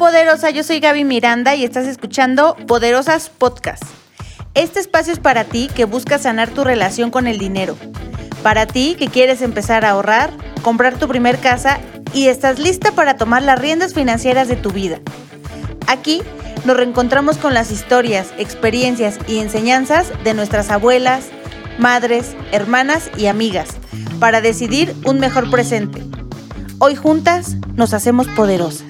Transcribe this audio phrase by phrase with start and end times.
[0.00, 3.82] poderosa, yo soy Gaby Miranda y estás escuchando Poderosas Podcast.
[4.54, 7.76] Este espacio es para ti que buscas sanar tu relación con el dinero.
[8.42, 10.30] Para ti que quieres empezar a ahorrar,
[10.62, 11.80] comprar tu primer casa
[12.14, 15.00] y estás lista para tomar las riendas financieras de tu vida.
[15.86, 16.22] Aquí
[16.64, 21.26] nos reencontramos con las historias, experiencias y enseñanzas de nuestras abuelas,
[21.78, 23.68] madres, hermanas y amigas
[24.18, 26.02] para decidir un mejor presente.
[26.78, 28.89] Hoy juntas nos hacemos poderosas.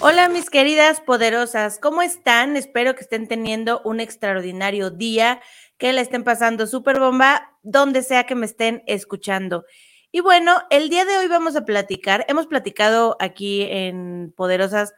[0.00, 2.56] Hola mis queridas poderosas, ¿cómo están?
[2.56, 5.40] Espero que estén teniendo un extraordinario día,
[5.78, 9.64] que la estén pasando súper bomba, donde sea que me estén escuchando.
[10.12, 14.92] Y bueno, el día de hoy vamos a platicar, hemos platicado aquí en Poderosas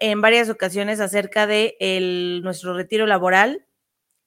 [0.00, 1.76] en varias ocasiones acerca de
[2.42, 3.66] nuestro retiro laboral.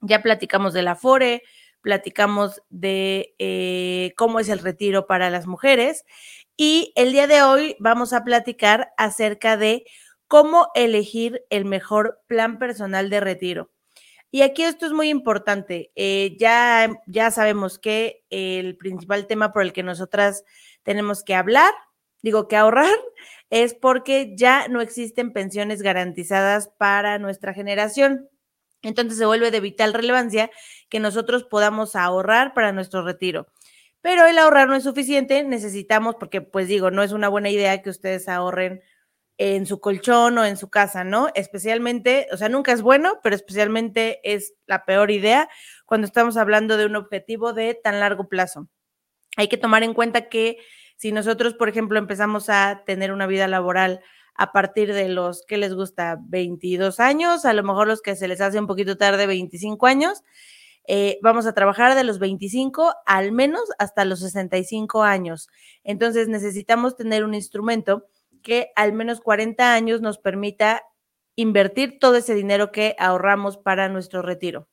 [0.01, 1.43] Ya platicamos de la FORE,
[1.81, 6.05] platicamos de eh, cómo es el retiro para las mujeres
[6.57, 9.83] y el día de hoy vamos a platicar acerca de
[10.27, 13.71] cómo elegir el mejor plan personal de retiro.
[14.31, 15.91] Y aquí esto es muy importante.
[15.95, 20.45] Eh, ya, ya sabemos que el principal tema por el que nosotras
[20.83, 21.73] tenemos que hablar,
[22.21, 22.95] digo que ahorrar,
[23.49, 28.29] es porque ya no existen pensiones garantizadas para nuestra generación.
[28.83, 30.49] Entonces se vuelve de vital relevancia
[30.89, 33.47] que nosotros podamos ahorrar para nuestro retiro.
[34.01, 37.81] Pero el ahorrar no es suficiente, necesitamos, porque pues digo, no es una buena idea
[37.81, 38.81] que ustedes ahorren
[39.37, 41.29] en su colchón o en su casa, ¿no?
[41.33, 45.49] Especialmente, o sea, nunca es bueno, pero especialmente es la peor idea
[45.85, 48.67] cuando estamos hablando de un objetivo de tan largo plazo.
[49.37, 50.57] Hay que tomar en cuenta que
[50.97, 54.01] si nosotros, por ejemplo, empezamos a tener una vida laboral
[54.35, 58.27] a partir de los que les gusta 22 años, a lo mejor los que se
[58.27, 60.23] les hace un poquito tarde 25 años,
[60.87, 65.47] eh, vamos a trabajar de los 25 al menos hasta los 65 años.
[65.83, 68.07] Entonces necesitamos tener un instrumento
[68.41, 70.83] que al menos 40 años nos permita
[71.35, 74.67] invertir todo ese dinero que ahorramos para nuestro retiro.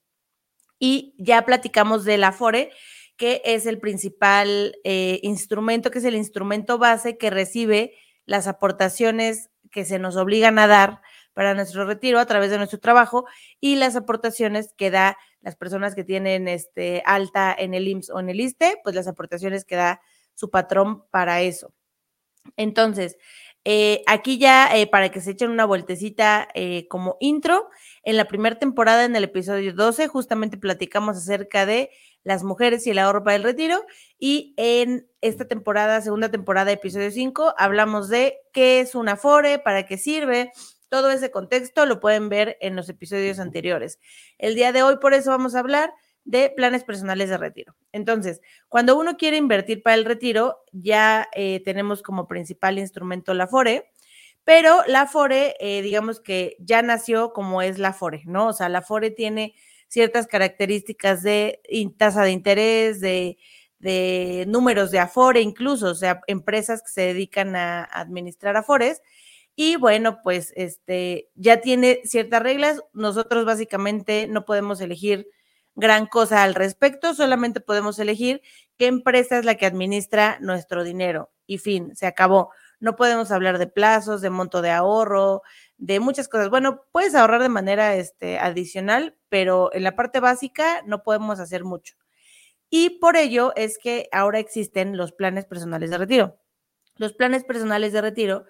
[0.79, 2.71] Y ya platicamos del Afore,
[3.17, 7.95] que es el principal eh, instrumento, que es el instrumento base que recibe
[8.29, 11.01] las aportaciones que se nos obligan a dar
[11.33, 13.25] para nuestro retiro a través de nuestro trabajo
[13.59, 18.21] y las aportaciones que da las personas que tienen este, alta en el IMSS o
[18.21, 20.03] en el ISTE, pues las aportaciones que da
[20.35, 21.73] su patrón para eso.
[22.57, 23.17] Entonces,
[23.65, 27.71] eh, aquí ya, eh, para que se echen una vueltecita eh, como intro,
[28.03, 31.91] en la primera temporada, en el episodio 12, justamente platicamos acerca de
[32.25, 33.85] las mujeres y el ahorro para el retiro.
[34.19, 39.87] Y en esta temporada, segunda temporada, episodio 5, hablamos de qué es una FORE, para
[39.87, 40.53] qué sirve.
[40.89, 43.99] Todo ese contexto lo pueden ver en los episodios anteriores.
[44.39, 45.93] El día de hoy, por eso vamos a hablar
[46.25, 47.75] de planes personales de retiro.
[47.91, 53.47] Entonces, cuando uno quiere invertir para el retiro, ya eh, tenemos como principal instrumento la
[53.47, 53.91] FORE,
[54.45, 58.49] pero la FORE, eh, digamos que ya nació como es la FORE, ¿no?
[58.49, 59.55] O sea, la FORE tiene
[59.89, 61.61] ciertas características de
[61.97, 63.39] tasa de interés, de,
[63.79, 69.03] de números de Afore, incluso, o sea, empresas que se dedican a administrar Afores.
[69.57, 72.81] Y bueno, pues este ya tiene ciertas reglas.
[72.93, 75.29] Nosotros básicamente no podemos elegir
[75.75, 78.43] gran cosa al respecto, solamente podemos elegir
[78.77, 81.31] qué empresa es la que administra nuestro dinero.
[81.47, 82.51] Y fin, se acabó.
[82.81, 85.43] No podemos hablar de plazos, de monto de ahorro,
[85.77, 86.51] de muchas cosas.
[86.51, 91.65] Bueno, puedes ahorrar de manera este, adicional, pero en la parte básica no podemos hacer
[91.65, 91.95] mucho.
[92.71, 96.39] Y por ello es que ahora existen los planes personales de retiro.
[96.97, 98.45] Los planes personales de retiro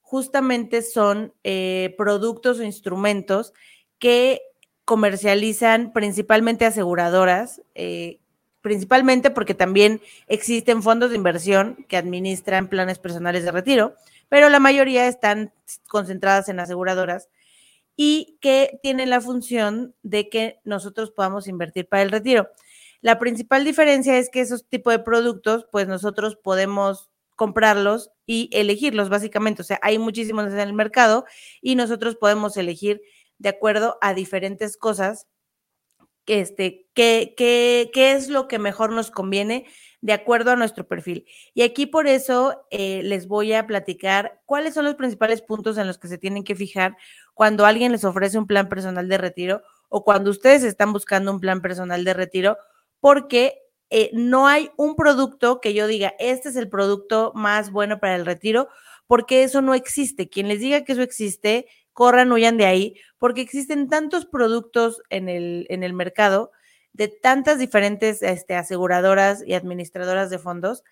[0.00, 3.54] justamente son eh, productos o instrumentos
[3.98, 4.42] que
[4.84, 8.18] comercializan principalmente aseguradoras, eh,
[8.60, 13.94] principalmente porque también existen fondos de inversión que administran planes personales de retiro,
[14.28, 15.52] pero la mayoría están
[15.88, 17.28] concentradas en aseguradoras
[17.96, 22.48] y que tienen la función de que nosotros podamos invertir para el retiro.
[23.00, 29.08] La principal diferencia es que esos tipos de productos, pues nosotros podemos comprarlos y elegirlos,
[29.08, 29.62] básicamente.
[29.62, 31.24] O sea, hay muchísimos en el mercado
[31.60, 33.02] y nosotros podemos elegir
[33.38, 35.26] de acuerdo a diferentes cosas,
[36.26, 39.66] este, qué es lo que mejor nos conviene
[40.02, 41.24] de acuerdo a nuestro perfil.
[41.54, 45.86] Y aquí por eso eh, les voy a platicar cuáles son los principales puntos en
[45.86, 46.96] los que se tienen que fijar
[47.42, 51.40] cuando alguien les ofrece un plan personal de retiro o cuando ustedes están buscando un
[51.40, 52.56] plan personal de retiro,
[53.00, 53.58] porque
[53.90, 58.14] eh, no hay un producto que yo diga, este es el producto más bueno para
[58.14, 58.68] el retiro,
[59.08, 60.28] porque eso no existe.
[60.28, 65.28] Quien les diga que eso existe, corran, huyan de ahí, porque existen tantos productos en
[65.28, 66.52] el, en el mercado
[66.92, 70.84] de tantas diferentes este, aseguradoras y administradoras de fondos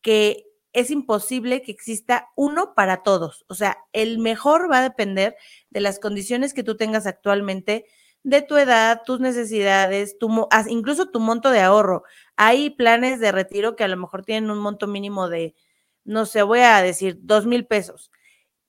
[0.00, 0.46] que
[0.78, 3.44] es imposible que exista uno para todos.
[3.48, 5.36] O sea, el mejor va a depender
[5.70, 7.86] de las condiciones que tú tengas actualmente,
[8.22, 12.04] de tu edad, tus necesidades, tu, incluso tu monto de ahorro.
[12.36, 15.54] Hay planes de retiro que a lo mejor tienen un monto mínimo de,
[16.04, 18.12] no sé, voy a decir, dos mil pesos,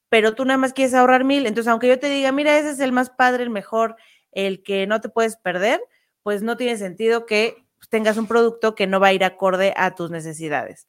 [0.09, 1.45] pero tú nada más quieres ahorrar mil.
[1.45, 3.95] Entonces, aunque yo te diga, mira, ese es el más padre, el mejor,
[4.31, 5.81] el que no te puedes perder,
[6.23, 9.95] pues no tiene sentido que tengas un producto que no va a ir acorde a
[9.95, 10.87] tus necesidades.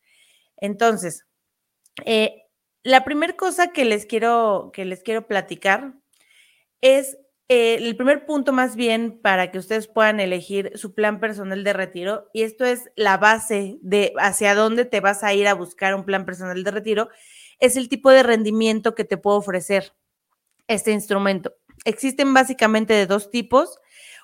[0.60, 1.26] Entonces,
[2.04, 2.44] eh,
[2.82, 5.94] la primera cosa que les quiero, que les quiero platicar
[6.80, 7.18] es
[7.48, 11.72] eh, el primer punto más bien para que ustedes puedan elegir su plan personal de
[11.72, 15.94] retiro, y esto es la base de hacia dónde te vas a ir a buscar
[15.94, 17.08] un plan personal de retiro,
[17.58, 19.92] es el tipo de rendimiento que te puede ofrecer
[20.68, 21.54] este instrumento.
[21.84, 23.80] Existen básicamente de dos tipos.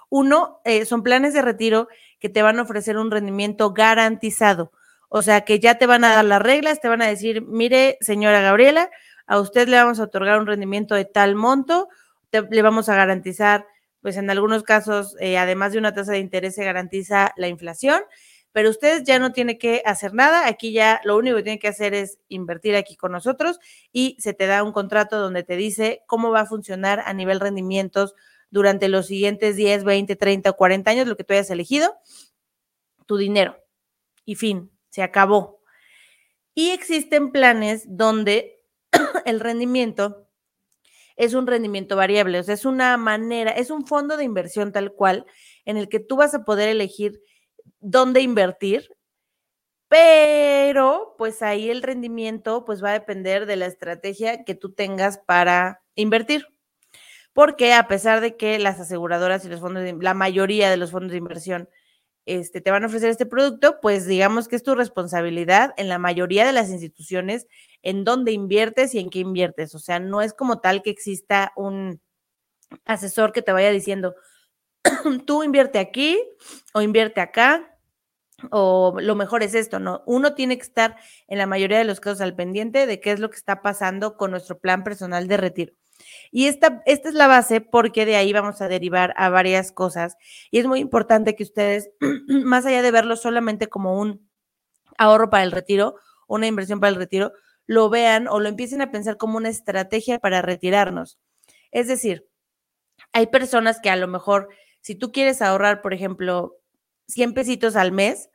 [0.08, 1.88] Uno, eh, son planes de retiro
[2.20, 4.72] que te van a ofrecer un rendimiento garantizado.
[5.08, 7.98] O sea, que ya te van a dar las reglas, te van a decir, mire,
[8.00, 8.90] señora Gabriela,
[9.26, 11.88] a usted le vamos a otorgar un rendimiento de tal monto,
[12.32, 13.66] le vamos a garantizar,
[14.00, 18.02] pues en algunos casos, eh, además de una tasa de interés, se garantiza la inflación,
[18.52, 21.68] pero usted ya no tiene que hacer nada, aquí ya lo único que tiene que
[21.68, 23.58] hacer es invertir aquí con nosotros
[23.92, 27.40] y se te da un contrato donde te dice cómo va a funcionar a nivel
[27.40, 28.14] rendimientos
[28.50, 31.96] durante los siguientes 10, 20, 30 o 40 años, lo que tú hayas elegido,
[33.06, 33.62] tu dinero.
[34.24, 35.60] Y fin, se acabó.
[36.54, 38.62] Y existen planes donde
[39.26, 40.26] el rendimiento
[41.16, 44.94] es un rendimiento variable, o sea, es una manera, es un fondo de inversión tal
[44.94, 45.26] cual
[45.66, 47.20] en el que tú vas a poder elegir
[47.80, 48.88] dónde invertir,
[49.88, 55.18] pero pues ahí el rendimiento pues va a depender de la estrategia que tú tengas
[55.18, 56.46] para invertir.
[57.34, 60.90] Porque a pesar de que las aseguradoras y los fondos, de, la mayoría de los
[60.90, 61.68] fondos de inversión
[62.26, 65.98] este, te van a ofrecer este producto, pues digamos que es tu responsabilidad en la
[65.98, 67.46] mayoría de las instituciones
[67.82, 69.74] en dónde inviertes y en qué inviertes.
[69.74, 72.00] O sea, no es como tal que exista un
[72.84, 74.16] asesor que te vaya diciendo,
[75.26, 76.20] tú invierte aquí
[76.74, 77.72] o invierte acá
[78.50, 80.02] o lo mejor es esto, ¿no?
[80.06, 80.96] Uno tiene que estar
[81.28, 84.16] en la mayoría de los casos al pendiente de qué es lo que está pasando
[84.16, 85.74] con nuestro plan personal de retiro.
[86.30, 90.16] Y esta, esta es la base porque de ahí vamos a derivar a varias cosas.
[90.50, 91.90] Y es muy importante que ustedes,
[92.28, 94.28] más allá de verlo solamente como un
[94.98, 95.96] ahorro para el retiro,
[96.26, 97.32] una inversión para el retiro,
[97.66, 101.18] lo vean o lo empiecen a pensar como una estrategia para retirarnos.
[101.70, 102.26] Es decir,
[103.12, 104.48] hay personas que a lo mejor,
[104.80, 106.56] si tú quieres ahorrar, por ejemplo,
[107.08, 108.30] 100 pesitos al mes,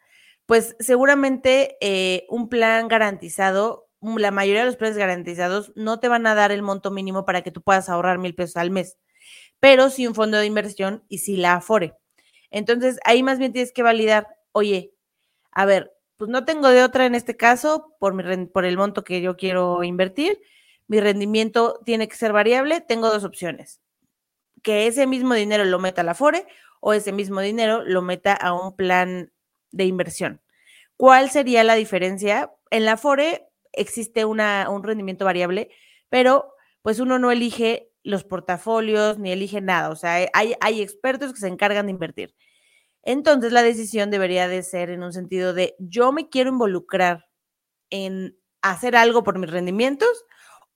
[0.46, 6.26] pues seguramente eh, un plan garantizado, la mayoría de los planes garantizados no te van
[6.28, 8.98] a dar el monto mínimo para que tú puedas ahorrar mil pesos al mes,
[9.60, 11.96] pero sí un fondo de inversión y sí la afore.
[12.50, 14.94] Entonces, ahí más bien tienes que validar, oye,
[15.52, 19.04] a ver, pues no tengo de otra en este caso por, mi, por el monto
[19.04, 20.40] que yo quiero invertir.
[20.88, 22.82] Mi rendimiento tiene que ser variable.
[22.82, 23.82] Tengo dos opciones.
[24.62, 26.46] Que ese mismo dinero lo meta a la FORE
[26.80, 29.32] o ese mismo dinero lo meta a un plan
[29.72, 30.42] de inversión.
[30.98, 32.52] ¿Cuál sería la diferencia?
[32.70, 34.40] En la FORE existe un
[34.84, 35.70] rendimiento variable,
[36.10, 39.90] pero pues uno no elige los portafolios ni elige nada.
[39.90, 42.36] O sea, hay, hay expertos que se encargan de invertir.
[43.04, 47.28] Entonces la decisión debería de ser en un sentido de yo me quiero involucrar
[47.90, 50.26] en hacer algo por mis rendimientos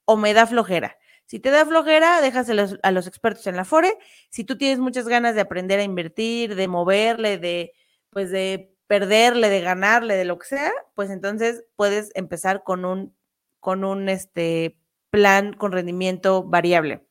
[0.04, 0.96] o me da flojera.
[1.26, 3.98] Si te da flojera, déjaselo a los expertos en la FORE.
[4.30, 7.72] Si tú tienes muchas ganas de aprender a invertir, de moverle, de
[8.10, 13.16] pues de perderle, de ganarle, de lo que sea, pues entonces puedes empezar con un
[13.60, 14.78] con un este
[15.10, 17.06] plan con rendimiento variable.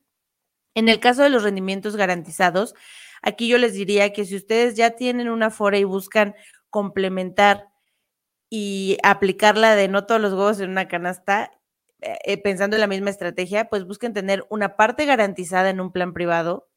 [0.73, 2.75] En el caso de los rendimientos garantizados,
[3.25, 6.35] Aquí yo les diría que si ustedes ya tienen una fora y buscan
[6.69, 7.69] complementar
[8.51, 11.51] y aplicarla de no todos los huevos en una canasta,
[12.01, 15.91] eh, eh, pensando en la misma estrategia, pues busquen tener una parte garantizada en un
[15.91, 16.69] plan privado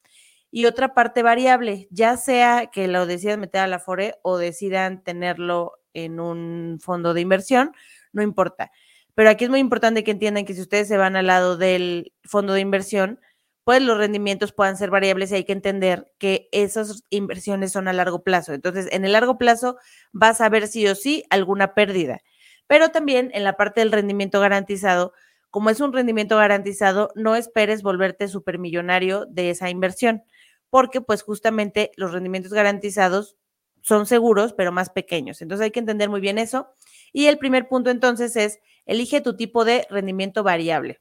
[0.51, 5.03] y otra parte variable, ya sea que lo decidan meter a la FORE o decidan
[5.03, 7.73] tenerlo en un fondo de inversión,
[8.13, 8.71] no importa.
[9.15, 12.13] Pero aquí es muy importante que entiendan que si ustedes se van al lado del
[12.25, 13.21] fondo de inversión,
[13.65, 17.93] pues los rendimientos puedan ser variables y hay que entender que esas inversiones son a
[17.93, 18.55] largo plazo.
[18.55, 19.77] Entonces, en el largo plazo
[20.13, 22.21] vas a ver sí o sí alguna pérdida.
[22.67, 25.13] Pero también en la parte del rendimiento garantizado,
[25.51, 30.23] como es un rendimiento garantizado, no esperes volverte supermillonario de esa inversión,
[30.71, 33.37] porque pues justamente los rendimientos garantizados
[33.83, 35.41] son seguros, pero más pequeños.
[35.41, 36.69] Entonces hay que entender muy bien eso.
[37.13, 41.01] Y el primer punto entonces es, elige tu tipo de rendimiento variable.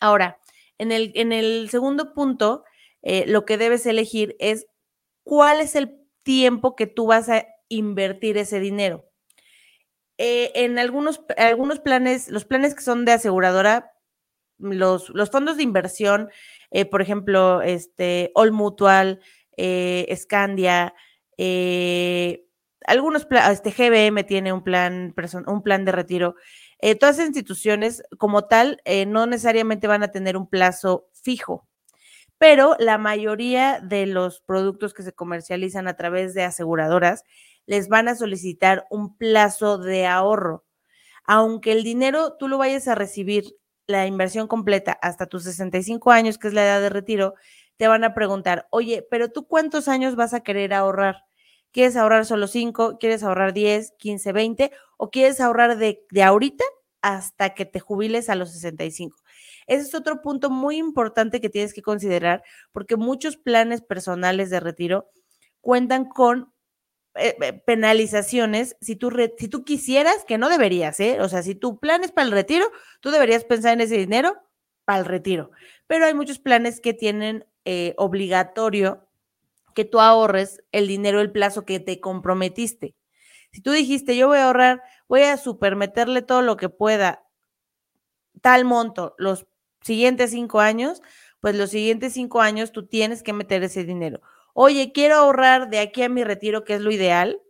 [0.00, 0.38] Ahora,
[0.78, 2.64] en el, en el segundo punto,
[3.02, 4.66] eh, lo que debes elegir es
[5.22, 9.08] cuál es el tiempo que tú vas a invertir ese dinero.
[10.18, 13.92] Eh, en algunos, algunos planes, los planes que son de aseguradora,
[14.58, 16.30] los, los fondos de inversión,
[16.74, 19.20] eh, por ejemplo, este, All Mutual,
[19.56, 20.92] eh, Scandia,
[22.86, 25.14] algunos, este GBM tiene un plan,
[25.46, 26.34] un plan de retiro.
[27.00, 31.66] todas las instituciones como tal no necesariamente van a tener un plazo fijo,
[32.38, 37.22] pero la mayoría de los productos que se comercializan a través de aseguradoras
[37.66, 40.64] les van a solicitar un plazo de ahorro.
[41.24, 43.44] Aunque el dinero tú lo vayas a recibir,
[43.86, 47.34] la inversión completa hasta tus 65 años, que es la edad de retiro,
[47.76, 51.24] te van a preguntar, oye, pero tú cuántos años vas a querer ahorrar?
[51.72, 52.98] ¿Quieres ahorrar solo 5?
[52.98, 54.70] ¿Quieres ahorrar 10, 15, 20?
[54.96, 56.64] ¿O quieres ahorrar de, de ahorita
[57.02, 59.16] hasta que te jubiles a los 65?
[59.66, 64.60] Ese es otro punto muy importante que tienes que considerar porque muchos planes personales de
[64.60, 65.10] retiro
[65.60, 66.53] cuentan con
[67.16, 71.18] eh, eh, penalizaciones si tú, si tú quisieras, que no deberías, ¿eh?
[71.20, 72.66] O sea, si tu plan es para el retiro,
[73.00, 74.36] tú deberías pensar en ese dinero
[74.84, 75.52] para el retiro.
[75.86, 79.06] Pero hay muchos planes que tienen eh, obligatorio
[79.74, 82.96] que tú ahorres el dinero, el plazo que te comprometiste.
[83.52, 87.24] Si tú dijiste, yo voy a ahorrar, voy a supermeterle todo lo que pueda,
[88.40, 89.46] tal monto, los
[89.82, 91.00] siguientes cinco años,
[91.40, 94.20] pues los siguientes cinco años tú tienes que meter ese dinero
[94.54, 97.40] oye, quiero ahorrar de aquí a mi retiro, que es lo ideal,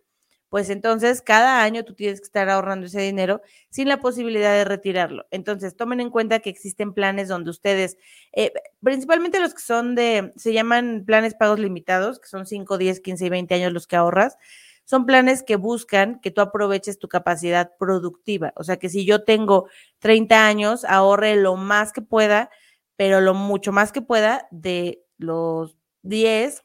[0.54, 4.64] pues entonces cada año tú tienes que estar ahorrando ese dinero sin la posibilidad de
[4.64, 5.26] retirarlo.
[5.32, 7.98] Entonces, tomen en cuenta que existen planes donde ustedes,
[8.32, 13.00] eh, principalmente los que son de, se llaman planes pagos limitados, que son 5, 10,
[13.00, 14.38] 15 y 20 años los que ahorras.
[14.84, 18.52] Son planes que buscan que tú aproveches tu capacidad productiva.
[18.54, 19.68] O sea, que si yo tengo
[19.98, 22.48] 30 años, ahorre lo más que pueda,
[22.96, 26.64] pero lo mucho más que pueda de los 10,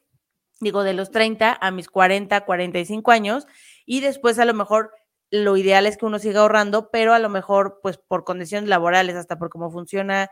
[0.60, 3.46] digo, de los 30 a mis 40, 45 años,
[3.86, 4.92] y después a lo mejor
[5.30, 9.16] lo ideal es que uno siga ahorrando, pero a lo mejor, pues por condiciones laborales,
[9.16, 10.28] hasta por cómo funciona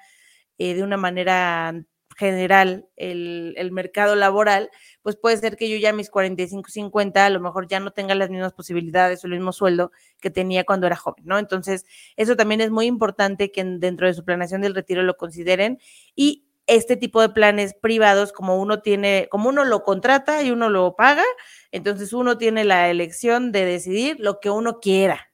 [0.59, 1.75] eh, de una manera
[2.17, 4.71] general el, el, mercado laboral,
[5.03, 7.93] pues puede ser que yo ya a mis 45, 50, a lo mejor ya no
[7.93, 11.39] tenga las mismas posibilidades o el mismo sueldo que tenía cuando era joven, ¿no?
[11.39, 15.79] Entonces, eso también es muy importante que dentro de su planeación del retiro lo consideren
[16.17, 20.69] y este tipo de planes privados, como uno tiene, como uno lo contrata y uno
[20.69, 21.25] lo paga,
[21.73, 25.33] entonces uno tiene la elección de decidir lo que uno quiera,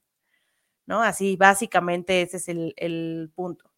[0.86, 1.02] ¿no?
[1.02, 3.68] Así, básicamente ese es el, punto.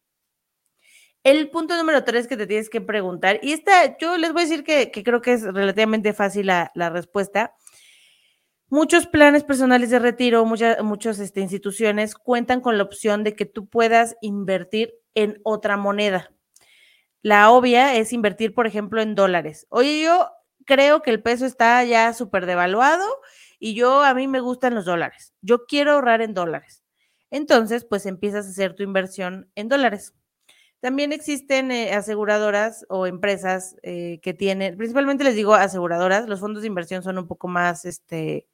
[1.23, 4.45] El punto número tres que te tienes que preguntar, y esta, yo les voy a
[4.45, 7.55] decir que, creo que es relativamente fácil la, respuesta.
[8.69, 13.45] Muchos planes personales de retiro, muchas muchas este, instituciones cuentan con la opción de que
[13.45, 16.36] tú puedas invertir en otra moneda.
[17.27, 19.67] La obvia es invertir, por ejemplo, en dólares.
[19.67, 20.29] Oye, yo
[20.65, 23.03] creo que el peso está ya súper devaluado
[23.59, 25.33] y yo a mí me gustan los dólares.
[25.41, 26.85] Yo quiero ahorrar en dólares.
[27.29, 30.13] Entonces, pues empiezas a hacer tu inversión en dólares.
[30.79, 36.61] También existen eh, aseguradoras o empresas eh, que tienen, principalmente les digo aseguradoras, los fondos
[36.61, 38.47] de inversión son un poco más, este,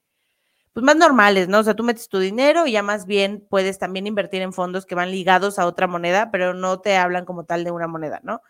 [0.74, 1.60] pues más normales, ¿no?
[1.60, 4.88] O sea, tú metes tu dinero y ya más bien puedes también invertir en fondos
[4.88, 8.20] que van ligados a otra moneda, pero no te hablan como tal de una moneda,
[8.24, 8.42] ¿no?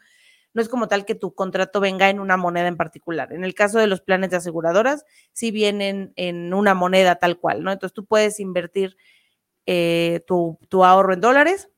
[0.53, 3.33] No es como tal que tu contrato venga en una moneda en particular.
[3.33, 7.63] En el caso de los planes de aseguradoras, sí vienen en una moneda tal cual,
[7.63, 7.71] ¿no?
[7.71, 8.97] Entonces tú puedes invertir
[9.65, 11.69] eh, tu, tu ahorro en dólares,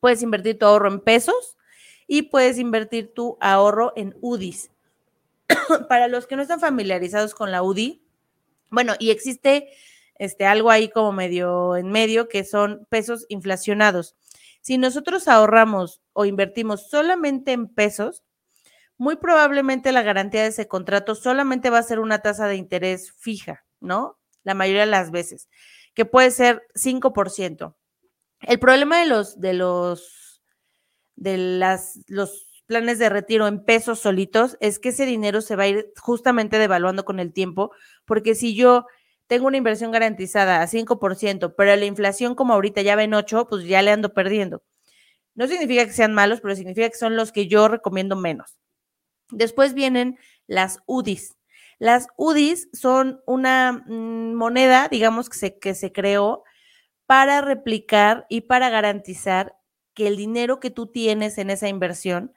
[0.00, 1.56] puedes invertir tu ahorro en pesos
[2.06, 4.70] y puedes invertir tu ahorro en UDIs.
[5.88, 8.02] Para los que no están familiarizados con la UDI,
[8.70, 9.68] bueno, y existe
[10.18, 14.16] este, algo ahí como medio en medio que son pesos inflacionados.
[14.68, 18.22] Si nosotros ahorramos o invertimos solamente en pesos,
[18.98, 23.10] muy probablemente la garantía de ese contrato solamente va a ser una tasa de interés
[23.12, 24.18] fija, ¿no?
[24.42, 25.48] La mayoría de las veces,
[25.94, 27.76] que puede ser 5%.
[28.42, 30.42] El problema de los, de los,
[31.16, 35.62] de las, los planes de retiro en pesos solitos es que ese dinero se va
[35.62, 37.70] a ir justamente devaluando con el tiempo,
[38.04, 38.84] porque si yo
[39.28, 43.64] tengo una inversión garantizada a 5%, pero la inflación como ahorita ya ven 8, pues
[43.64, 44.62] ya le ando perdiendo.
[45.34, 48.58] No significa que sean malos, pero significa que son los que yo recomiendo menos.
[49.30, 51.36] Después vienen las UDIs.
[51.78, 56.42] Las UDIs son una mm, moneda, digamos, que se, que se creó
[57.06, 59.56] para replicar y para garantizar
[59.94, 62.32] que el dinero que tú tienes en esa inversión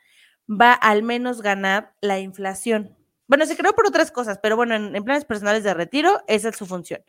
[0.50, 2.98] va al menos ganar la inflación.
[3.31, 6.57] Bueno, se creó por otras cosas, pero bueno, en, planes personales de retiro, esa es
[6.57, 7.01] su función.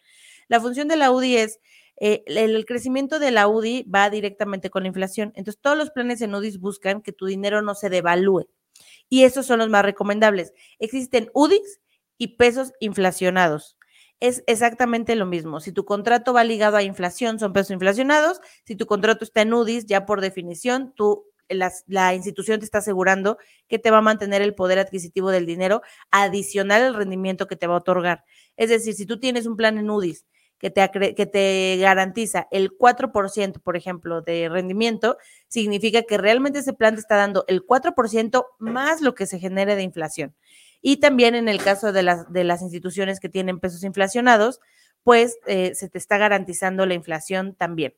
[0.47, 1.59] La función de la UDI es,
[1.97, 5.33] eh, el, crecimiento de la UDI va directamente con la inflación.
[5.35, 8.49] Entonces, todos los planes en UDIs buscan que tu dinero no se devalúe.
[9.09, 10.53] Y esos son los más recomendables.
[10.79, 11.81] Existen UDIs
[12.19, 13.77] y pesos inflacionados.
[14.21, 15.59] Es exactamente lo mismo.
[15.59, 18.41] Si tu contrato va ligado a inflación, son pesos inflacionados.
[18.65, 23.39] Si tu contrato está en UDIs, ya por definición, tú la, institución te está asegurando
[23.69, 27.67] que te va a mantener el poder adquisitivo del dinero adicional al rendimiento que te
[27.67, 28.25] va a otorgar.
[28.57, 30.27] Es decir, si tú tienes un plan en UDIs
[30.59, 35.17] que te, que te garantiza el 4%, por ejemplo, de rendimiento,
[35.49, 39.75] significa que realmente ese plan te está dando el 4% más lo que se genere
[39.75, 40.37] de inflación.
[40.81, 44.61] Y también en el caso de las, de las instituciones que tienen pesos inflacionados,
[45.05, 47.95] pues eh, se te está garantizando la inflación también.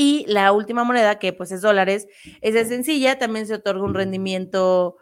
[0.00, 2.06] Y la última moneda, que pues es dólares,
[2.40, 4.96] es de sencilla, también se otorga un rendimiento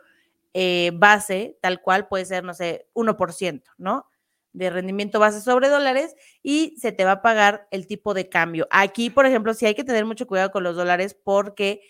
[0.55, 4.07] eh, base, tal cual puede ser, no sé, 1%, ¿no?
[4.55, 8.67] De rendimiento base sobre dólares y se te va a pagar el tipo de cambio.
[8.71, 11.83] Aquí, por ejemplo, sí hay que tener mucho cuidado con los dólares porque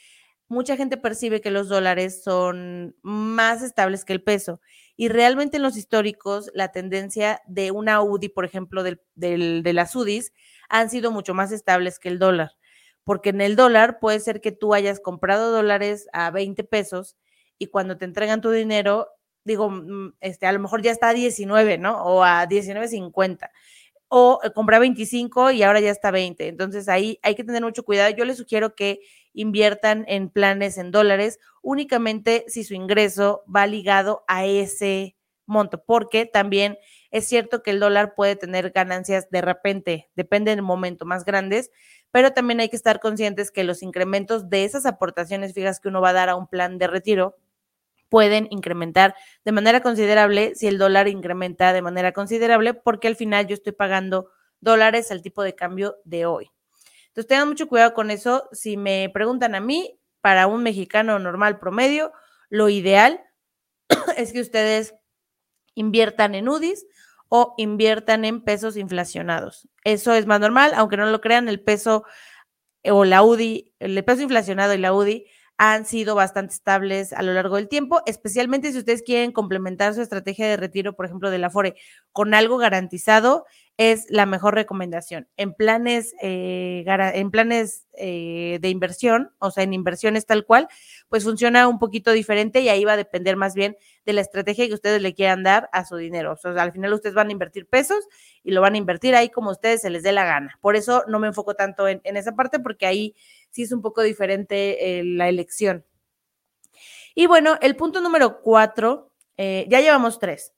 [0.49, 4.61] mucha gente percibe que los dólares son más estables que el peso.
[4.97, 9.95] Y realmente en los históricos, la tendencia de una UDI, por ejemplo, del, de las
[9.95, 10.33] UDIs,
[10.69, 12.57] han sido mucho más estables que el dólar
[13.07, 17.17] porque en el dólar puede ser que tú hayas comprado dólares a 20 pesos
[17.57, 19.07] y cuando te entregan tu dinero,
[19.45, 22.03] digo, mm, este, a lo mejor ya está a 19, ¿no?
[22.05, 23.53] O a 19.50.
[24.09, 26.49] O eh, compré a 25 y ahora ya está a 20.
[26.49, 28.11] Entonces ahí hay que tener mucho cuidado.
[28.11, 28.99] Yo les sugiero que
[29.35, 36.27] inviertan en planes en dólares únicamente si su ingreso va ligado a ese monto, porque
[36.27, 36.77] también
[37.13, 41.71] es cierto que el dólar puede tener ganancias de repente, depende del momento, más grandes,
[42.11, 46.01] pero también hay que estar conscientes que los incrementos de esas aportaciones fijas que uno
[46.01, 47.37] va a dar a un plan de retiro
[48.09, 53.47] pueden incrementar de manera considerable si el dólar incrementa de manera considerable, porque al final
[53.47, 56.51] yo estoy pagando dólares al tipo de cambio de hoy.
[57.09, 58.49] Entonces tengan mucho cuidado con eso.
[58.53, 62.13] Si me preguntan a mí, para un mexicano normal promedio,
[62.49, 63.21] lo ideal
[64.17, 64.95] es que ustedes
[65.75, 66.87] inviertan en UDIs
[67.29, 69.69] o inviertan en pesos inflacionados.
[69.85, 72.05] Eso es más normal, aunque no lo crean, el peso
[72.83, 75.27] eh, o la UDI, el peso inflacionado y la UDI
[75.59, 80.03] han sido bastante estables a lo largo del tiempo, especialmente si ustedes quieren complementar su
[80.03, 81.75] estrategia de retiro, por ejemplo, de la FORE,
[82.13, 83.47] con algo garantizado
[83.79, 85.29] es la mejor recomendación.
[85.37, 90.69] En planes, eh, en planes eh, de inversión, o sea, en inversiones tal cual,
[91.09, 94.67] pues funciona un poquito diferente y ahí va a depender más bien de la estrategia
[94.67, 96.33] que ustedes le quieran dar a su dinero.
[96.33, 98.09] O sea, al final ustedes van a invertir pesos
[98.43, 100.59] y lo van a invertir ahí como ustedes se les dé la gana.
[100.63, 103.15] Por eso no me enfoco tanto en, esa parte porque ahí
[103.51, 105.85] sí es un poco diferente eh, la elección.
[107.15, 110.56] Y bueno, el punto número cuatro, ya llevamos tres.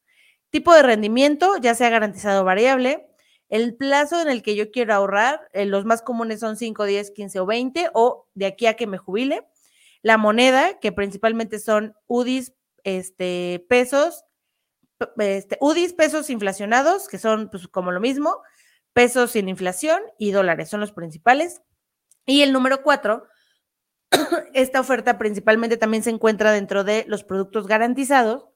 [0.51, 3.09] Tipo de rendimiento, ya sea garantizado variable,
[3.49, 7.11] el plazo en el que yo quiero ahorrar, eh, los más comunes son 5, 10,
[7.13, 9.47] 15 o 20, o de aquí a que me jubile.
[10.03, 12.53] La moneda, que principalmente son UDIs,
[12.85, 14.25] este, pesos,
[15.19, 18.43] este, UDIs, pesos inflacionados, que son pues, como lo mismo,
[18.93, 21.63] pesos sin inflación y dólares, son los principales.
[22.27, 23.27] Y el número 4,
[24.53, 28.47] esta oferta principalmente también se encuentra dentro de los productos garantizados,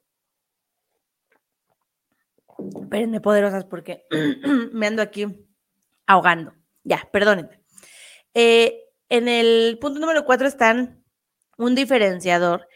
[2.83, 4.07] Espérenme, poderosas, porque
[4.73, 5.27] me ando aquí
[6.07, 6.55] ahogando.
[6.85, 7.61] Ya, perdónenme.
[8.35, 11.05] Eh, en el punto número cuatro están
[11.59, 12.67] un diferenciador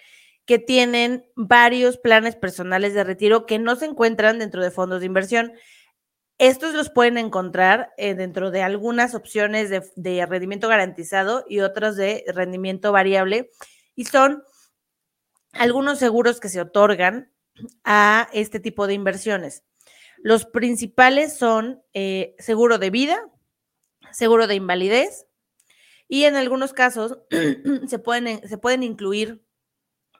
[0.44, 5.06] que tienen varios planes personales de retiro que no se encuentran dentro de fondos de
[5.06, 5.52] inversión.
[6.38, 11.96] Estos los pueden encontrar eh, dentro de algunas opciones de, de rendimiento garantizado y otras
[11.96, 13.50] de rendimiento variable.
[13.94, 14.44] Y son
[15.52, 17.32] algunos seguros que se otorgan
[17.84, 19.64] a este tipo de inversiones.
[20.26, 23.16] Los principales son eh, seguro de vida,
[24.10, 25.24] seguro de invalidez
[26.08, 27.20] y en algunos casos
[27.86, 29.40] se, pueden, se pueden incluir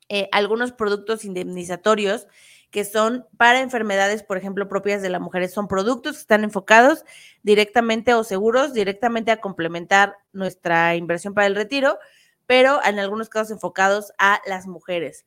[0.09, 2.29] eh, algunos productos indemnizatorios
[2.71, 5.53] que son para enfermedades, por ejemplo, propias de las mujeres.
[5.53, 7.05] Son productos que están enfocados
[7.43, 11.99] directamente o seguros directamente a complementar nuestra inversión para el retiro,
[12.47, 15.27] pero en algunos casos enfocados a las mujeres.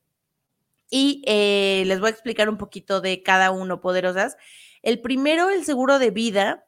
[0.89, 4.37] Y eh, les voy a explicar un poquito de cada uno, poderosas.
[4.81, 6.65] El primero, el seguro de vida.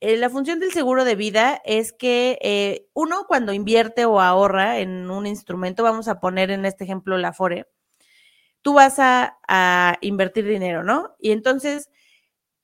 [0.00, 4.78] Eh, la función del seguro de vida es que eh, uno cuando invierte o ahorra
[4.78, 7.66] en un instrumento, vamos a poner en este ejemplo la FORE,
[8.62, 11.14] tú vas a, invertir dinero, ¿no?
[11.18, 11.90] Y entonces,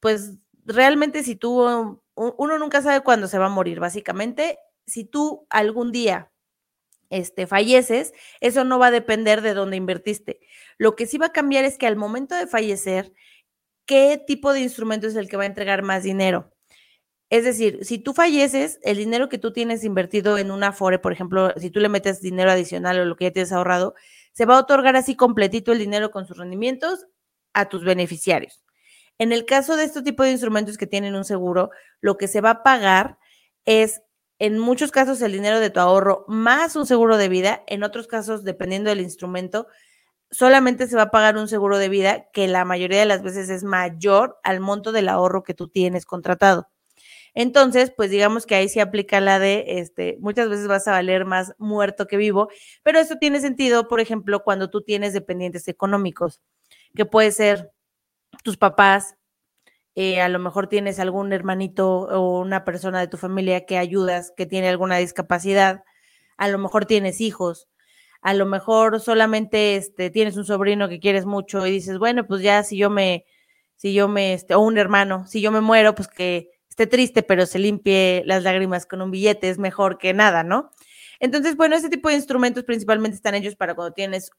[0.01, 5.47] pues realmente si tú, uno nunca sabe cuándo se va a morir, básicamente, si tú
[5.51, 6.31] algún día
[7.11, 10.41] este, falleces, eso no va a depender de dónde invertiste.
[10.79, 13.13] Lo que sí va a cambiar es que al momento de fallecer,
[13.87, 16.53] ¿qué tipo de instrumento es el que va a entregar más dinero?
[17.31, 21.13] Es decir, si tú falleces, el dinero que tú tienes invertido en una FORE, por
[21.13, 23.95] ejemplo, si tú le metes dinero adicional o lo que ya tienes ahorrado,
[24.33, 27.07] se va a otorgar así completito el dinero con sus rendimientos
[27.53, 28.65] a tus beneficiarios.
[29.19, 31.71] En el caso de este tipo de instrumentos que tienen un seguro,
[32.01, 33.19] lo que se va a pagar
[33.65, 34.03] es
[34.39, 38.09] en muchos casos el dinero de tu ahorro más un seguro de vida, en otros
[38.09, 39.69] casos, dependiendo del instrumento,
[40.35, 43.49] solamente se va a pagar un seguro de vida que la mayoría de las veces
[43.51, 46.69] es mayor al monto del ahorro que tú tienes contratado.
[47.35, 51.25] Entonces, pues digamos que ahí se aplica la de, este, muchas veces vas a valer
[51.25, 52.49] más muerto que vivo,
[52.83, 56.41] pero eso tiene sentido, por ejemplo, cuando tú tienes dependientes económicos,
[56.97, 57.73] que puede ser
[58.45, 59.17] tus papás,
[59.97, 64.33] eh, a lo mejor tienes algún hermanito o una persona de tu familia que ayudas,
[64.37, 65.85] que tiene alguna discapacidad,
[66.37, 67.69] a lo mejor tienes hijos,
[68.25, 72.41] a lo mejor solamente este, tienes un sobrino que quieres mucho y dices, bueno, pues
[72.41, 73.27] ya si yo me,
[73.77, 77.23] si yo me, este, o un hermano, si yo me muero, pues que esté triste,
[77.23, 80.71] pero se limpie las lágrimas con un billete, es mejor que nada, ¿no?
[81.21, 84.31] Entonces, bueno, este tipo de instrumentos principalmente están hechos para cuando tienes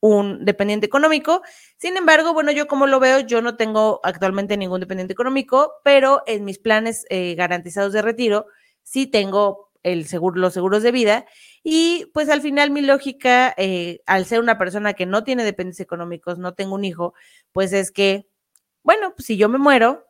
[0.00, 1.42] un dependiente económico.
[1.76, 6.22] Sin embargo, bueno, yo como lo veo, yo no tengo actualmente ningún dependiente económico, pero
[6.26, 8.46] en mis planes eh, garantizados de retiro
[8.82, 11.26] sí tengo el seguro, los seguros de vida.
[11.64, 15.80] Y pues al final mi lógica, eh, al ser una persona que no tiene dependientes
[15.80, 17.14] económicos, no tengo un hijo,
[17.52, 18.28] pues es que,
[18.84, 20.06] bueno, pues si yo me muero,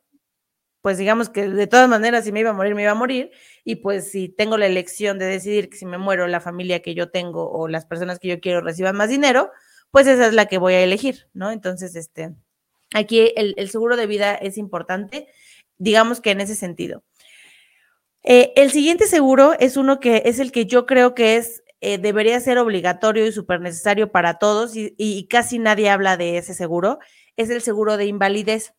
[0.82, 3.30] pues digamos que de todas maneras si me iba a morir, me iba a morir.
[3.64, 6.94] Y pues si tengo la elección de decidir que si me muero, la familia que
[6.94, 9.50] yo tengo o las personas que yo quiero reciban más dinero,
[9.90, 11.52] pues esa es la que voy a elegir, ¿no?
[11.52, 12.34] Entonces, este,
[12.94, 15.28] aquí el, seguro de vida es importante,
[15.78, 17.04] digamos que en ese sentido.
[18.24, 21.98] Eh, el siguiente seguro es uno que es el que yo creo que es, eh,
[21.98, 26.98] debería ser obligatorio y súper necesario para todos y, casi nadie habla de ese seguro,
[27.36, 28.74] es el seguro de invalidez.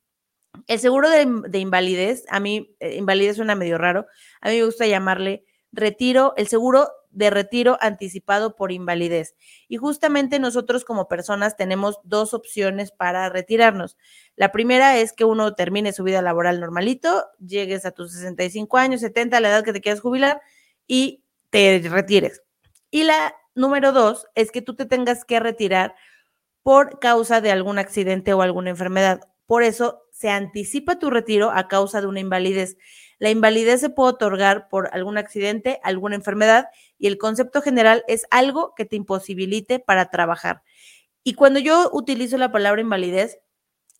[0.67, 4.07] El seguro de, de invalidez, a mí, eh, invalidez suena medio raro,
[4.41, 9.35] a mí me gusta llamarle retiro, el seguro de retiro anticipado por invalidez.
[9.67, 13.97] Y justamente nosotros como personas tenemos dos opciones para retirarnos.
[14.35, 19.01] La primera es que uno termine su vida laboral normalito, llegues a tus 65 años,
[19.01, 20.41] 70, a la edad que te quieras jubilar
[20.87, 22.43] y te retires.
[22.91, 25.95] Y la número dos es que tú te tengas que retirar
[26.63, 29.21] por causa de algún accidente o alguna enfermedad.
[29.45, 32.77] Por eso se anticipa tu retiro a causa de una invalidez.
[33.19, 38.25] La invalidez se puede otorgar por algún accidente, alguna enfermedad y el concepto general es
[38.31, 40.63] algo que te imposibilite para trabajar.
[41.25, 43.39] Y cuando yo utilizo la palabra invalidez,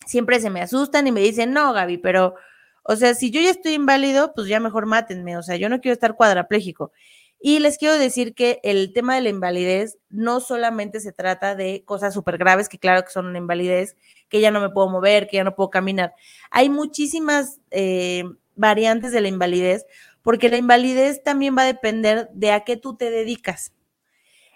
[0.06, 2.34] siempre se me asustan y me dicen, no, Gaby, pero,
[2.82, 5.82] o sea, si yo ya estoy inválido, pues ya mejor mátenme, o sea, yo no
[5.82, 6.92] quiero estar cuadraplégico.
[7.38, 11.84] Y les quiero decir que el tema de la invalidez no solamente se trata de
[11.84, 13.96] cosas súper graves, que claro que son una invalidez,
[14.28, 16.14] que ya no me puedo mover, que ya no puedo caminar.
[16.50, 19.84] Hay muchísimas eh, variantes de la invalidez,
[20.22, 23.72] porque la invalidez también va a depender de a qué tú te dedicas.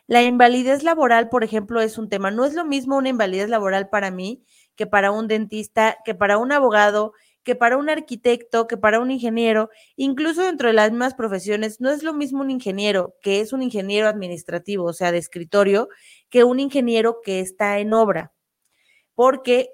[0.07, 2.33] La invalidez laboral, por ejemplo, es un tema.
[2.33, 4.43] No es lo mismo una invalidez laboral para mí
[4.75, 7.13] que para un dentista, que para un abogado,
[7.43, 11.91] que para un arquitecto, que para un ingeniero, incluso dentro de las mismas profesiones, no
[11.91, 15.89] es lo mismo un ingeniero que es un ingeniero administrativo, o sea, de escritorio,
[16.29, 18.33] que un ingeniero que está en obra,
[19.15, 19.71] porque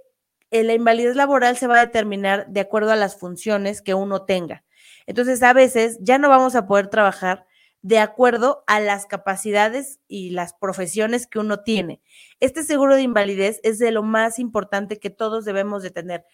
[0.51, 4.65] la invalidez laboral se va a determinar de acuerdo a las funciones que uno tenga.
[5.07, 7.47] Entonces, a veces ya no vamos a poder trabajar
[7.83, 12.01] de acuerdo a las capacidades y las profesiones que uno tiene.
[12.41, 16.25] Este seguro de invalidez es de lo más importante que todos debemos de tener.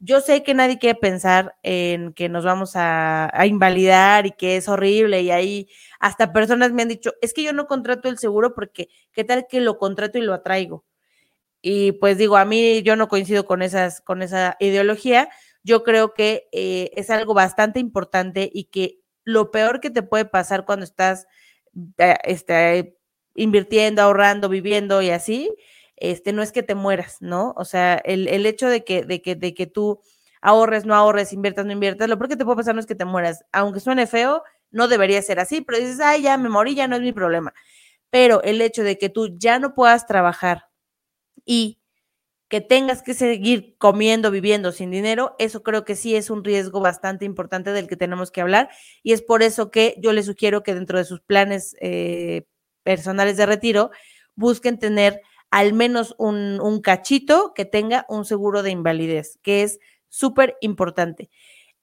[0.00, 4.68] Yo sé que nadie quiere pensar en que nos vamos a, invalidar y que es
[4.68, 8.54] horrible y ahí hasta personas me han dicho, es que yo no contrato el seguro
[8.54, 10.84] porque qué tal que lo contrato y lo atraigo.
[11.60, 15.28] Y pues digo, a mí yo no coincido con, esas, con esa ideología.
[15.64, 20.24] Yo creo que eh, es algo bastante importante y que lo peor que te puede
[20.24, 21.26] pasar cuando estás
[21.98, 22.96] eh, este,
[23.34, 25.50] invirtiendo, ahorrando, viviendo y así,
[26.00, 27.54] este, no es que te mueras, ¿no?
[27.56, 30.00] O sea, el, el hecho de que, de, que, de que tú
[30.40, 32.94] ahorres, no ahorres, inviertas, no inviertas, lo peor que te puede pasar no es que
[32.94, 33.44] te mueras.
[33.52, 36.96] Aunque suene feo, no debería ser así, pero dices, ay, ya me morí, ya no
[36.96, 37.54] es mi problema.
[38.10, 40.66] Pero el hecho de que tú ya no puedas trabajar
[41.44, 41.80] y
[42.48, 46.80] que tengas que seguir comiendo, viviendo sin dinero, eso creo que sí es un riesgo
[46.80, 48.70] bastante importante del que tenemos que hablar
[49.02, 52.46] y es por eso que yo les sugiero que dentro de sus planes eh,
[52.84, 53.90] personales de retiro
[54.34, 60.56] busquen tener al menos un, cachito que tenga un seguro de invalidez, que es súper
[60.60, 61.30] importante.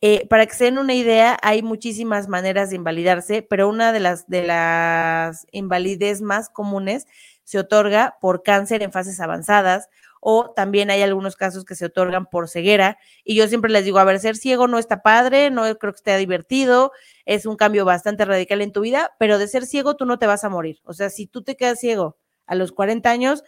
[0.02, 4.00] Eh, para que se den una idea, hay muchísimas maneras de invalidarse, pero una de
[4.00, 7.08] las, de las invalidez más comunes
[7.44, 9.90] se otorga por cáncer en fases avanzadas
[10.28, 12.98] o también hay algunos casos que se otorgan por ceguera.
[13.24, 15.98] Y yo siempre les digo, a ver, ser ciego no está padre, no creo que
[15.98, 16.92] esté divertido,
[17.26, 20.26] es un cambio bastante radical en tu vida, pero de ser ciego tú no te
[20.26, 20.82] vas a morir.
[20.84, 23.44] O sea, si tú te quedas ciego a los 40 años,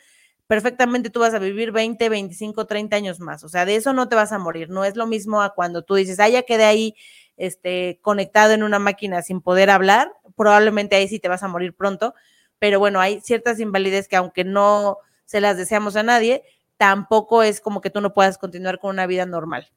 [0.47, 3.43] perfectamente tú vas a vivir 20, 25, 30 años más.
[3.43, 4.69] O sea, de eso no te vas a morir.
[4.69, 6.95] No es lo mismo a cuando tú dices, ah, ya quedé ahí
[7.35, 10.11] este, conectado en una máquina sin poder hablar.
[10.35, 12.13] Probablemente ahí sí te vas a morir pronto.
[12.59, 16.43] Pero bueno, hay ciertas invalidez que aunque no se las deseamos a nadie,
[16.77, 19.69] tampoco es como que tú no puedas continuar con una vida normal.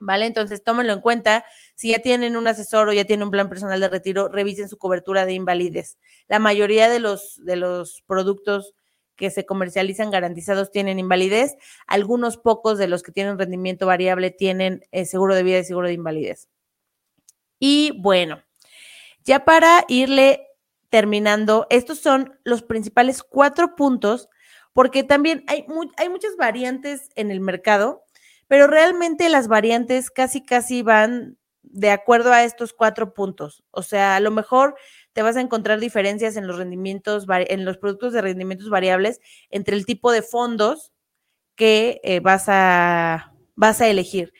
[0.00, 0.26] ¿Vale?
[0.26, 1.44] Entonces, tómenlo en cuenta.
[1.74, 4.78] Si ya tienen un asesor o ya tienen un plan personal de retiro, revisen su
[4.78, 5.98] cobertura de invalidez.
[6.28, 8.74] La mayoría de los, de los productos
[9.18, 11.56] que se comercializan garantizados tienen invalidez.
[11.86, 15.88] Algunos pocos de los que tienen rendimiento variable tienen eh, seguro de vida y seguro
[15.88, 16.48] de invalidez.
[17.58, 18.42] Y bueno,
[19.24, 20.46] ya para irle
[20.88, 24.28] terminando, estos son los principales cuatro puntos,
[24.72, 28.04] porque también hay, hay muchas variantes en el mercado
[28.48, 33.62] pero realmente las variantes casi, casi van de acuerdo a estos cuatro puntos.
[33.70, 34.74] O sea, a lo mejor
[35.12, 39.76] te vas a encontrar diferencias en los rendimientos, en los productos de rendimientos variables entre
[39.76, 40.92] el tipo de fondos
[41.54, 44.32] que eh, vas, a, vas a elegir.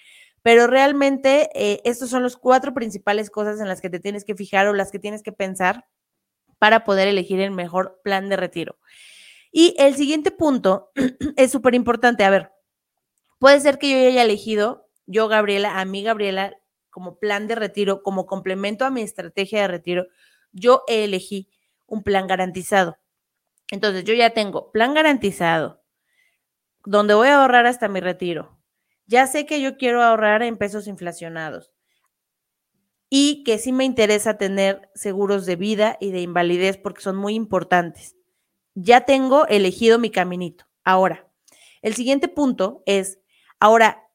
[0.43, 4.35] Pero realmente eh, estos son los cuatro principales cosas en las que te tienes que
[4.35, 5.87] fijar o las que tienes que pensar
[6.59, 8.79] para poder elegir el mejor plan de retiro.
[9.53, 10.91] Y el siguiente punto
[11.37, 12.25] es súper importante.
[12.25, 12.53] A ver,
[13.39, 16.57] Puede ser que yo haya elegido, yo, Gabriela, a mí, Gabriela,
[16.91, 20.07] como plan de retiro, como complemento a mi estrategia de retiro,
[20.53, 21.49] yo elegí
[21.87, 22.99] un plan garantizado.
[23.71, 25.83] Entonces, yo ya tengo plan garantizado,
[26.85, 28.59] donde voy a ahorrar hasta mi retiro.
[29.07, 31.73] Ya sé que yo quiero ahorrar en pesos inflacionados
[33.11, 37.35] y que sí me interesa tener seguros de vida y de invalidez porque son muy
[37.35, 38.17] importantes.
[38.75, 40.67] Ya tengo elegido mi caminito.
[40.85, 41.31] Ahora,
[41.81, 43.19] el siguiente punto es
[43.61, 44.09] Ahora,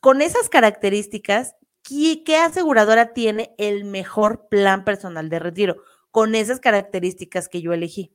[0.00, 5.82] con esas características, ¿qué, aseguradora tiene el mejor plan personal de retiro?
[6.10, 8.14] Con esas características que yo elegí.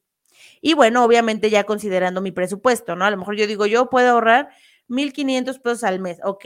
[0.62, 3.06] Y bueno, obviamente ya considerando mi presupuesto, ¿no?
[3.06, 4.50] A lo mejor yo digo, yo puedo ahorrar
[4.88, 6.19] 1.500 pesos al mes.
[6.24, 6.45] Ok.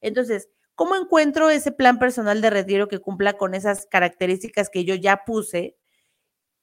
[0.00, 4.94] Entonces, ¿cómo encuentro ese plan personal de retiro que cumpla con esas características que yo
[4.94, 5.76] ya puse?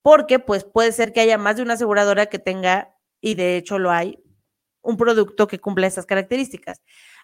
[0.02, 3.78] Porque pues puede ser que haya más de una aseguradora que tenga, y de hecho
[3.78, 4.18] lo hay,
[4.82, 6.82] un producto que cumpla esas características.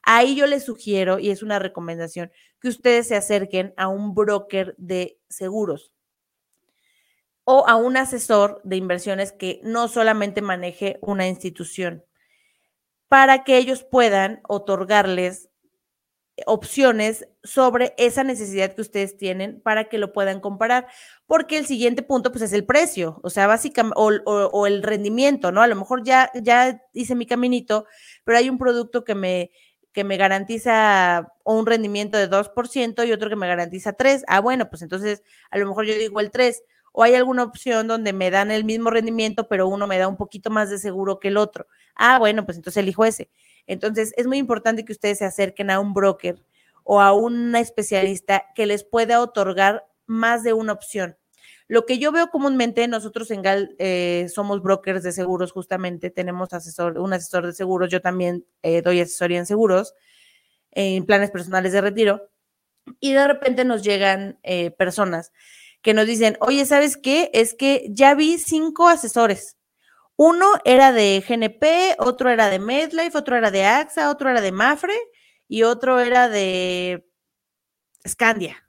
[0.10, 4.74] Ahí yo les sugiero, y es una recomendación, que ustedes se acerquen a un broker
[4.78, 5.92] de seguros
[7.44, 12.06] o a un asesor de inversiones que no solamente maneje una institución,
[13.10, 15.50] para que ellos puedan otorgarles
[16.46, 20.88] opciones sobre esa necesidad que ustedes tienen para que lo puedan comparar,
[21.26, 25.62] porque el siguiente punto pues es el precio, o sea, básicamente, o, el rendimiento, ¿no?
[25.62, 27.88] A lo mejor ya, ya hice mi caminito,
[28.24, 29.52] pero hay un producto que me,
[29.98, 34.26] que me garantiza un rendimiento de 2% y otro que me garantiza 3.
[34.28, 36.62] Ah, bueno, pues entonces a lo mejor yo digo el 3.
[36.92, 40.16] O hay alguna opción donde me dan el mismo rendimiento, pero uno me da un
[40.16, 41.66] poquito más de seguro que el otro.
[41.96, 43.32] Ah, bueno, pues entonces elijo ese.
[43.66, 46.44] Entonces, es muy importante que ustedes se acerquen a un broker
[46.84, 51.18] o a un especialista que les pueda otorgar más de una opción.
[51.68, 56.54] Lo que yo veo comúnmente, nosotros en GAL eh, somos brokers de seguros, justamente tenemos
[56.54, 59.94] asesor, un asesor de seguros, yo también eh, doy asesoría en seguros,
[60.72, 62.30] en planes personales de retiro,
[63.00, 65.34] y de repente nos llegan eh, personas
[65.82, 67.30] que nos dicen, oye, ¿sabes qué?
[67.34, 69.58] Es que ya vi cinco asesores
[70.18, 74.52] uno era de GNP, otro era de MedLife, otro era de AXA, otro era de
[74.52, 74.96] Mafre
[75.48, 77.08] y otro era de
[78.06, 78.68] Scandia.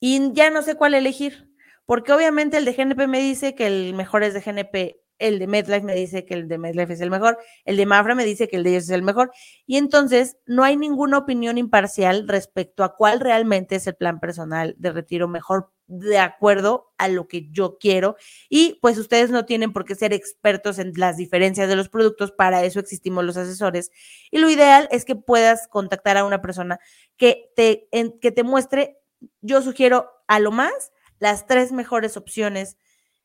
[0.00, 1.49] Y ya no sé cuál elegir,
[1.90, 5.48] porque obviamente el de GNP me dice que el mejor es de GNP, el de
[5.48, 8.46] MedLife me dice que el de MedLife es el mejor, el de Mafre me dice
[8.46, 9.32] que el de ellos es el mejor,
[9.66, 14.76] y entonces no hay ninguna opinión imparcial respecto a cuál realmente es el plan personal
[14.78, 18.14] de retiro mejor de acuerdo a lo que yo quiero.
[18.48, 22.30] Y pues ustedes no tienen por qué ser expertos en las diferencias de los productos,
[22.30, 23.90] para eso existimos los asesores.
[24.30, 26.78] Y lo ideal es que puedas contactar a una persona
[27.16, 27.88] que te,
[28.20, 29.00] que te muestre,
[29.40, 32.76] yo sugiero a lo más las tres mejores opciones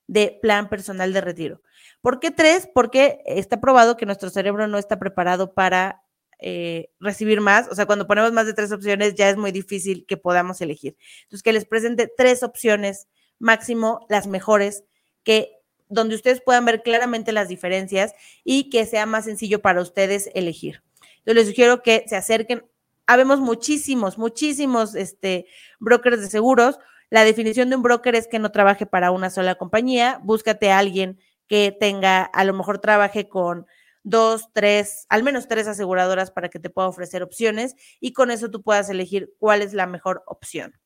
[0.07, 1.61] de plan personal de retiro.
[2.01, 2.69] ¿Por qué tres?
[2.71, 6.03] Porque está probado que nuestro cerebro no está preparado para
[6.37, 7.67] eh, recibir más.
[7.69, 10.95] O sea, cuando ponemos más de tres opciones ya es muy difícil que podamos elegir.
[11.23, 13.07] Entonces, que les presente tres opciones
[13.39, 14.83] máximo, las mejores,
[15.23, 15.53] que
[15.87, 20.83] donde ustedes puedan ver claramente las diferencias y que sea más sencillo para ustedes elegir.
[21.25, 22.65] Yo les sugiero que se acerquen.
[23.07, 25.47] Habemos muchísimos, muchísimos este,
[25.79, 26.79] brokers de seguros.
[27.09, 30.19] La definición de un broker es que no trabaje para una sola compañía.
[30.23, 33.65] Búscate a alguien que tenga, a lo mejor trabaje con
[34.03, 38.51] dos, tres, al menos tres aseguradoras para que te pueda ofrecer opciones y con eso
[38.51, 40.79] tú puedas elegir cuál es la mejor opción.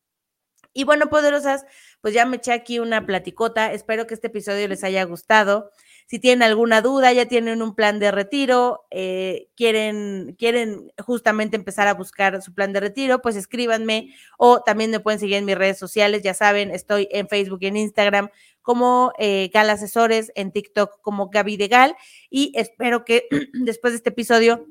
[0.73, 1.65] Y bueno, poderosas,
[2.01, 3.73] pues ya me eché aquí una platicota.
[3.73, 5.71] Espero que este episodio les haya gustado.
[6.09, 11.87] Si tienen alguna duda, ya tienen un plan de retiro, eh, quieren, quieren justamente empezar
[11.87, 15.55] a buscar su plan de retiro, pues escríbanme o también me pueden seguir en mis
[15.55, 16.23] redes sociales.
[16.23, 18.29] Ya saben, estoy en Facebook y en Instagram
[18.63, 21.95] como eh, Gal Asesores, en TikTok como Gaby de Gal
[22.31, 24.65] y espero que después de este episodio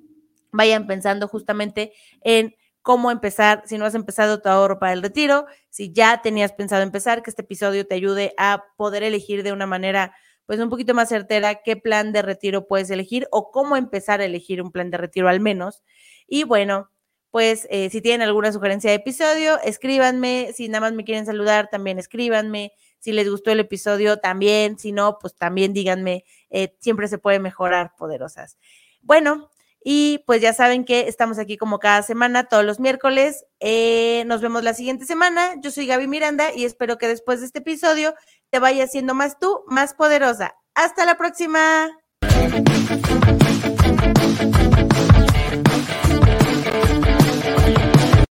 [0.50, 5.46] vayan pensando justamente en cómo empezar, si no has empezado tu ahorro para el retiro,
[5.70, 9.66] si ya tenías pensado empezar, que este episodio te ayude a poder elegir de una
[9.66, 10.16] manera
[10.48, 14.24] pues un poquito más certera qué plan de retiro puedes elegir o cómo empezar a
[14.24, 15.82] elegir un plan de retiro al menos.
[16.26, 16.90] Y bueno,
[17.30, 21.68] pues eh, si tienen alguna sugerencia de episodio, escríbanme, si nada más me quieren saludar,
[21.68, 27.08] también escríbanme, si les gustó el episodio, también, si no, pues también díganme, eh, siempre
[27.08, 28.56] se puede mejorar, poderosas.
[29.02, 29.50] Bueno,
[29.84, 33.44] y pues ya saben que estamos aquí como cada semana, todos los miércoles.
[33.60, 35.54] Eh, nos vemos la siguiente semana.
[35.60, 38.14] Yo soy Gaby Miranda y espero que después de este episodio
[38.50, 40.54] te vaya siendo más tú, más poderosa.
[40.74, 41.88] Hasta la próxima.